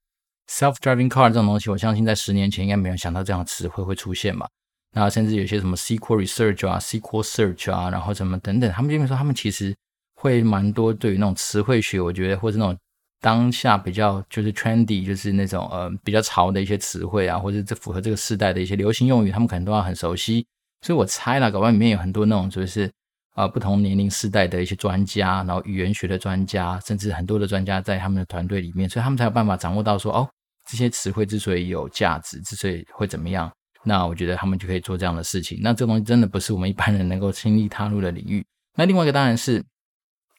[0.51, 4.49] self-driving car 这种东西，我相信在十年前应该没有想到这样的词汇会出现嘛。
[4.93, 9.77] 那甚至有些什么 SQL Research 啊、SQL Search 啊，然后什么等等，他们这边说他们其实
[10.15, 12.77] 会蛮多对于那种词汇学，我觉得或者那种
[13.21, 20.47] 当下比较就是 trendy，就是那种呃比较潮的一些词汇啊，或者这符合这个时代的一些流行用语，他们可能都要很熟悉。
[20.83, 22.91] 所以我猜了，搞不好里面有很多那种就是
[23.37, 30.29] 呃不同年龄世代的一些专家，然后语言学的专家，甚至很多的专家在他们的团队里面，所以他们才有办法掌握到说哦，
[30.69, 33.51] 这些词汇之所以有价值，之所以会怎么样。
[33.83, 35.59] 那我觉得他们就可以做这样的事情。
[35.63, 38.45] 那这个东西真的不是我们一般人能够轻易踏入的领域。
[38.77, 39.65] 那另外一个当然是，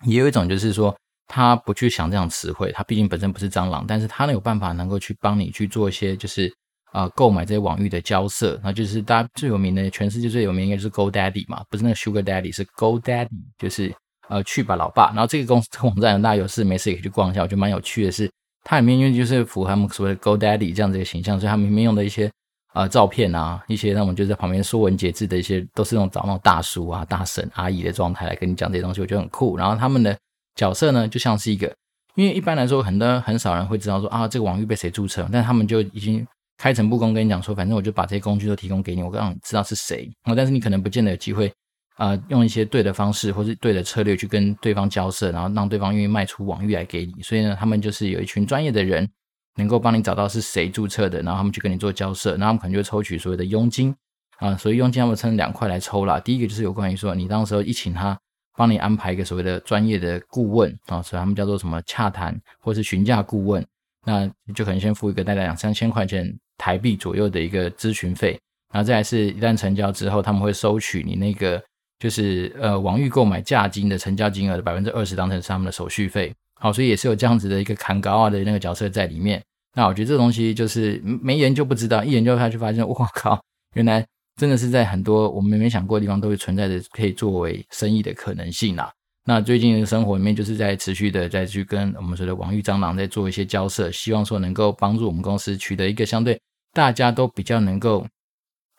[0.05, 0.95] 也有一种就是说，
[1.27, 6.53] 他不去想这样词汇，他毕竟本身不是蟑螂，但是他能有办法能够去帮你去做一些，就是
[6.91, 8.59] 啊、呃，购买这些网域的交涉。
[8.63, 13.27] 那就是大家最有名的，全世界最有名应该是 GoDaddy 嘛，不是那个 Sugar Daddy，是 GoDaddy，
[13.57, 13.93] 就是
[14.29, 15.07] 呃去吧老爸。
[15.07, 18.31] 然后这个公司这个网站大家有事没事也可以去逛一下，我觉得蛮有趣的是，
[18.63, 22.31] 它里面因为就是符合他们所谓的 GoDaddy 这样子一个形象，所以他们里面用的一些。
[22.73, 29.57] 啊、呃，照片啊，一些那种就在旁边说文解字的一些，都是那种找那种大叔啊、大婶、阿姨的状态来跟你讲这些东西，我觉得很酷。
[29.57, 30.17] 然后他们的
[30.55, 31.69] 角色呢，就像是一个，
[32.15, 36.25] 因为一般来说，很多很少人会知道说啊，这个网域被谁注册，但他们就已经
[36.61, 40.07] 开诚布公跟你讲说，反正我就把这些工具都提供给你，我让你知道是谁。
[40.21, 41.51] 啊，但是你可能不见得有机会
[41.95, 47.23] 啊、用一些对的方式或是对的策略去跟对方交涉，然后让对方愿意卖出网域来给你。
[47.23, 49.09] 所以呢，他们就是有一群专业的人。
[49.57, 53.93] 能够帮你找到是谁注册的，然后他们去跟你做交涉，然后他们可能就会抽取所谓的佣金
[54.39, 56.21] 啊，所以佣金他们分两块来抽啦。
[56.21, 58.17] 第一个就是有关于说你当时候一请他
[58.55, 63.63] 帮你安排一个所谓的专业的顾问啊，所以他们叫做什么洽谈或是询价顾问，
[64.05, 68.39] 那就可能先付一个大概两三千块钱台币左右的一个咨询费，
[68.73, 71.61] 然后再来是一旦成交之后，他们会收取你那个
[71.99, 76.33] 就是呃网域购买价金的成交金额的百分之二十当成是他们的手续费。
[76.59, 79.41] 好，所以也是有这样子的一个砍高啊的那个角色在里面。
[79.75, 83.41] 那我觉得这东西就是没研究不知道，一研究下去发现，哇靠，
[83.75, 88.91] 原来真的是在很多我们没想过的地方都会存在着可以作为生意的可能性啦。
[89.25, 96.39] 那最近的生活里面就是在持续的再去跟我们说的网域蟑螂在做一些交涉，希望说能够帮助我们公司取得一个相对
[96.73, 98.05] 大家都比较能够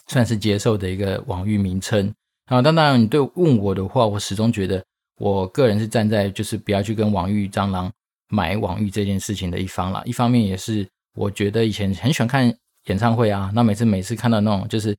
[0.08, 2.12] 算是接受的一个网域名称。
[2.46, 4.82] 好，当然你对问我的话，我始终觉得。
[5.18, 7.88] 我个人是站在就是不要去跟网域蟑螂
[8.28, 10.02] 买网域这件事情的一方了。
[10.04, 12.52] 一方面也是我觉得以前很喜欢看
[12.86, 14.96] 演唱会啊，那每次每次看到那种就是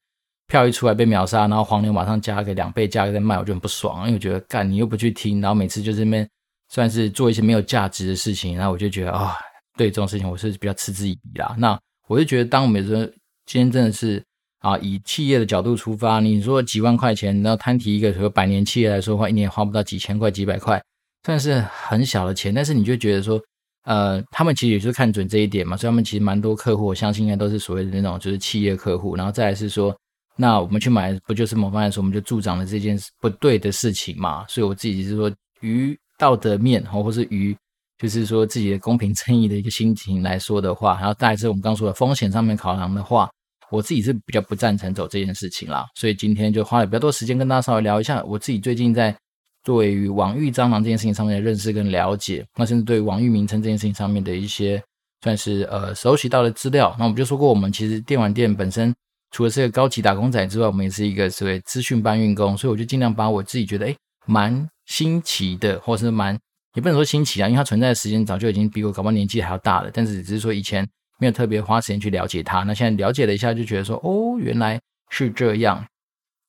[0.48, 6.28] 票一出来被秒杀，然后黄牛马上加个两倍价格在卖，我就很不爽，因为我觉得干你又不去听，然后每次就这边
[6.70, 9.36] 算是做一些没有价值的事情，然后我就觉得啊、
[9.78, 11.56] 对这种事情我是比较嗤之以鼻啦。
[11.58, 13.06] 那我就觉得当我们说
[13.46, 14.24] 今天真的是。
[14.64, 20.82] 啊，以企业的角度出发，你说几万块钱，然后摊提一个和百年企业来说的话，一年花不到几千块、几百块，
[21.26, 22.54] 算是很小的钱。
[22.54, 23.38] 但是你就觉得说，
[23.84, 29.18] 呃，他们其实也是看准这一点嘛，所以他们其实蛮多客户，我相信应该都是所谓的那种就是企业客户。
[29.18, 29.94] 然后再来是说，
[30.36, 34.46] 那我们去买，不就是某方面说，我们就助长了这件不对的事情嘛？
[34.48, 37.56] 所以我自己是说，于道德面，或或是于
[37.98, 43.30] 就是说自己的公平正义的一个心情来说的话，然后再来是我们刚说的风险上面考量的话。
[43.70, 49.16] 我自己是比较不赞成走这件事情啦，所以今天就花了比较多时间跟大家稍微聊一下我自己最近在
[49.64, 54.80] 对于网域蟑螂这件事情上面的认识跟了解，那甚至对于网域名称这件事情上面的一些
[55.24, 56.96] 算是呃熟悉到的资料。
[57.00, 58.94] 那我们就说过，我们其实电玩店本身
[59.34, 66.40] 除了是个高级打工仔之外，我们也是一个所谓资讯搬运工，所以我就尽量把我自己觉得诶蛮新奇的，或者是蛮
[66.76, 70.88] 也不能说新奇啊，因为它存在的时间早就已经比我搞不好年纪还要大了，但是只是说以前。
[71.20, 75.86] 没有特别花时间去了解它，那现在了解了一下，就觉得说，哦，原来是这样。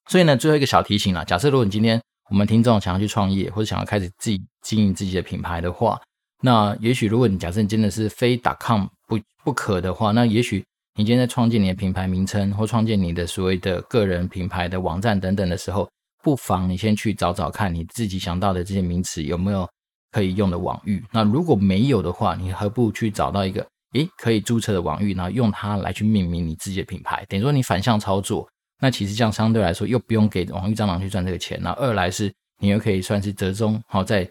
[0.09, 6.01] 所以呢，最后一个小提醒啦，假设如果你今天我们听众想要去创业，或者想要开始自己经营自己的品牌的话，
[6.43, 10.65] 那也许如果你假设你真的是非 .com 不不可的话，那也许
[10.97, 15.91] 你今天在创建你的品牌名称或创建你的所谓的个人品牌的网站等等的时候，
[16.23, 19.69] 不妨你先去找找看你自己想到的这些名词有没有
[20.13, 21.03] 可以用的网域。
[21.11, 23.67] 那如果没有的话，你何不去找到一个？
[23.95, 28.49] 诶，可以注册的网域，然后用它来去命名你自己的品牌，等于说你反向操作。
[28.81, 31.59] 那其实这样相对来说又不用给网域蟑螂去赚这个钱。
[31.61, 34.29] 那二来是你又可以算是折中，好在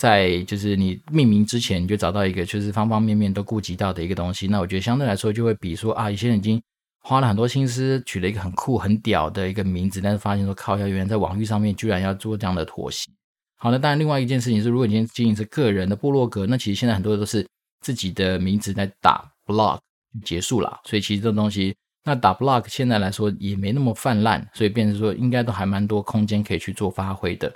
[0.00, 4.48] 在就是你命名之前你就找到一个就是方方面面都顾及到的一个东西。
[4.48, 6.58] 那我觉得相对来说就会比说啊，有些人已经
[7.02, 13.10] 花了很多心思取了一个很酷很屌的一个名字，但是发现说靠，要原来在网域上面居然要做这样的妥协。
[13.56, 17.46] 好，那当然另外一件事情是，如果你今天经营是个人的部落格，那其实现在很多都是
[17.82, 19.78] 自己的名字在打 blog
[20.24, 27.52] 结束了，所以其实这种东西，那打 blog 现在来说也没那么泛滥，所以变成说应该都还蛮多空间可以去做发挥的。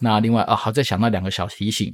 [0.00, 1.92] 那另外啊，好，再想到两个小提醒，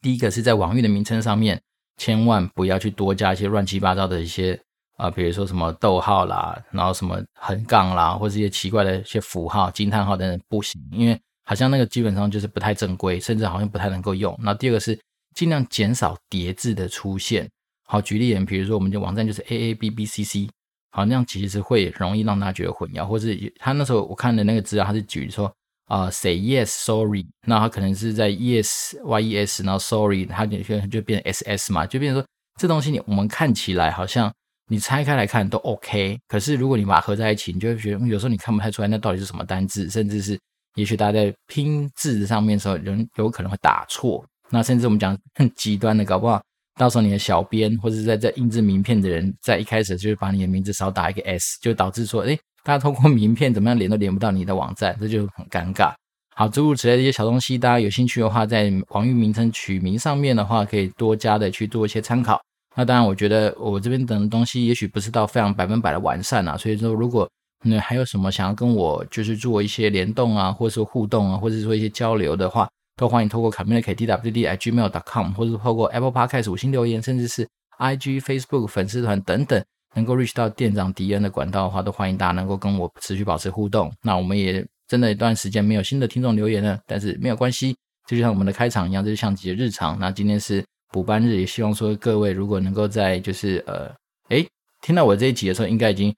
[0.00, 1.60] 第一个是在网域的名称上面，
[1.98, 4.58] 千万不要去多加一些乱七八糟的一些
[4.96, 14.38] 啊、比如说什么逗号啦，然后什么横杠啦，或者一些奇怪的一些符号、惊叹号等等，不行，因为好像那个基本上就是不太正规，甚至好像不太能够用。
[14.42, 14.98] 那第二个是
[15.34, 17.48] 尽量减少叠字的出现。
[17.86, 20.48] 好，举例，比如说我们的网站就是 a a b b c c，
[20.90, 25.50] 好，那样其实会容易让大家觉得混淆，或是他那时候我看的那个资料，他是举说。
[25.90, 32.26] 啊、，say yes sorry，那它可能是在 yes y e s，然后 sorry，它就就变成 s s 嘛，就变成说
[32.60, 34.32] 这东西你我们看起来好像
[34.68, 40.38] 你拆开来看都 OK，可是如果你把它合在一起，你就会觉得有时候你看不太出来那到底是什么单字，甚至是
[40.76, 44.24] 也许大家在拼字上面的时候，人有可能会打错。
[44.48, 46.40] 那甚至我们讲很极端的，搞不好
[46.76, 55.92] 到时候你的小编或者是在在印制名片的人，在一开始就是把你的名字少打一个 s，就导致说，诶大家通过名片怎么样连都连不到你的网站，这就很尴尬。
[56.34, 62.40] 好，诸如此类的一些小东西，大家有兴趣的话，在网域名称取名上面的话，可以多加的去做一些参考。
[62.76, 67.28] 那当然，我觉得我这边等的东西也许不是到非常百分百的完善啊，所以说如果
[67.62, 77.46] 你还有什么想要跟我就是做一些联动啊，或者说互动啊，或者说一些交流的话，都欢迎透过 communicate.twd@gmail.com，或者透过 Apple Podcast 五星留言，甚至是
[77.78, 79.62] IG、Facebook 粉丝团等等。
[79.94, 83.92] 能够 reach 到店长迪恩的管道的话，都欢迎大家能够跟我持续保持互动。
[84.02, 87.76] 那我们也真的一段时间没有新的听众留言了，但是没有关系，
[88.06, 89.98] 这就像我们的开场一样，这就像极日常。
[89.98, 93.92] 那今天是补班日，也希望说各位如果能够在就是呃，
[94.28, 94.46] 诶，
[94.82, 96.14] 听到我这一集的时候，应该已经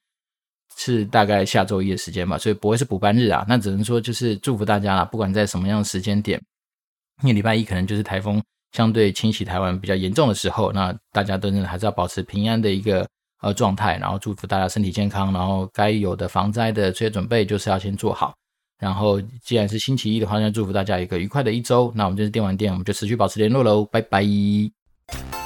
[0.76, 3.44] 是大概下周一的时间吧，所以不会是补班日啊。
[3.48, 6.38] 那只能说就是祝福大家啦，不管在什么样的时间点，
[7.22, 8.42] 因为礼拜一可能就是台风
[8.72, 13.08] 相对侵袭台湾比较严重的时候，那大家都真的还是要保持平安的一个。
[13.42, 18.32] 呃，状态，然后祝福大家身体健康，然后该有的防灾的这些准备就是要先做好。
[18.78, 21.92] 然后，既然是星期一的话，那祝福大家一个愉快的一周。
[21.94, 25.41] 那我们就是电玩店，我们就持续保持联络喽，拜拜。